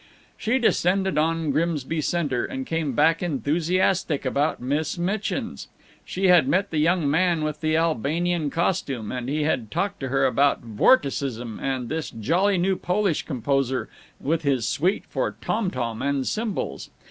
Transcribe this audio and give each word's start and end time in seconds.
She 0.35 0.57
descended 0.57 1.19
on 1.19 1.51
Grimsby 1.51 2.01
Center, 2.01 2.43
and 2.43 2.65
came 2.65 2.93
back 2.93 3.21
enthusiastic 3.21 4.25
about 4.25 4.59
Miss 4.59 4.97
Mitchin's. 4.97 5.67
She 6.03 6.25
had 6.25 6.47
met 6.47 6.71
the 6.71 6.79
young 6.79 7.07
man 7.07 7.43
with 7.43 7.61
the 7.61 7.77
Albanian 7.77 8.49
costume, 8.49 9.11
and 9.11 9.29
he 9.29 9.43
had 9.43 9.69
talked 9.69 9.99
to 9.99 10.07
her 10.09 10.25
about 10.25 10.61
vorticism 10.63 11.59
and 11.61 11.87
this 11.87 12.09
jolly 12.09 12.57
new 12.57 12.77
Polish 12.77 13.27
composer 13.27 13.89
with 14.19 14.41
his 14.41 14.67
suite 14.67 15.05
for 15.07 15.35
tom 15.39 15.69
tom 15.69 16.01
and 16.01 16.25
cymbals. 16.25 16.89